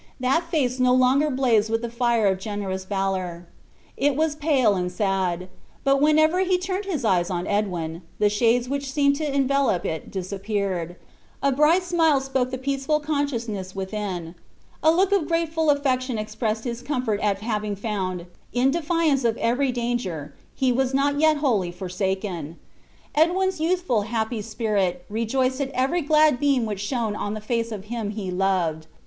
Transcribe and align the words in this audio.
That 0.19 0.45
face 0.49 0.79
no 0.79 0.95
longer 0.95 1.29
blazed 1.29 1.69
with 1.69 1.83
the 1.83 1.89
fire 1.91 2.25
of 2.25 2.39
generous 2.39 2.85
valor 2.85 3.45
it 3.95 4.15
was 4.15 4.33
pale 4.33 4.73
and 4.73 4.91
sad; 4.91 5.47
but 5.83 6.01
whenever 6.01 6.39
he 6.39 6.57
turned 6.57 6.85
his 6.85 7.05
eyes 7.05 7.29
on 7.29 7.45
Edwin, 7.45 8.01
the 8.17 8.27
shades 8.27 8.67
which 8.67 8.91
seemed 8.91 9.15
to 9.17 9.31
envelop 9.31 9.85
it 9.85 10.09
disappeared, 10.09 10.95
a 11.43 11.51
bright 11.51 11.83
smile 11.83 12.19
spoke 12.19 12.49
the 12.49 12.57
peaceful 12.57 12.99
consciousness 12.99 13.75
within, 13.75 14.33
a 14.81 14.89
look 14.89 15.11
of 15.11 15.27
grateful 15.27 15.69
affection 15.69 16.17
expressed 16.17 16.63
his 16.63 16.81
comfort 16.81 17.19
at 17.19 17.41
having 17.43 17.75
found, 17.75 18.25
in 18.53 18.71
defiance 18.71 19.23
of 19.23 19.37
every 19.37 19.71
danger, 19.71 20.33
he 20.55 20.71
was 20.71 20.95
not 20.95 21.19
yet 21.19 21.37
wholly 21.37 21.69
forsaken. 21.71 22.57
Edwin's 23.13 23.59
youthful, 23.59 24.01
happy 24.01 24.41
spirit 24.41 25.05
rejoiced 25.11 25.61
in 25.61 25.69
every 25.75 26.01
glad 26.01 26.39
beam 26.39 26.65
which 26.65 26.81
shone 26.81 27.15
on 27.15 27.35
the 27.35 27.39
face 27.39 27.71
of 27.71 27.85
him 27.85 28.09
he 28.09 28.31
loved. 28.31 28.87